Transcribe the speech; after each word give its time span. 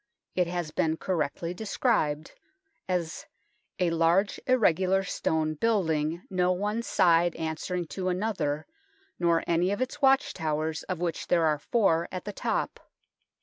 It 0.33 0.47
has 0.47 0.71
been 0.71 0.97
correctly 0.97 1.53
described 1.53 2.31
as 2.89 3.27
"a 3.77 3.91
large, 3.91 4.39
irregular 4.47 5.03
stone 5.03 5.53
building, 5.53 6.23
no 6.27 6.51
one 6.53 6.81
side 6.81 7.35
answer 7.35 7.75
ing 7.75 7.85
to 7.89 8.09
another, 8.09 8.65
nor 9.19 9.43
any 9.45 9.69
of 9.69 9.79
its 9.79 10.01
watch 10.01 10.33
towers, 10.33 10.81
of 10.89 11.01
which 11.01 11.27
there 11.27 11.45
are 11.45 11.59
four 11.59 12.07
at 12.11 12.25
the 12.25 12.33
top." 12.33 12.79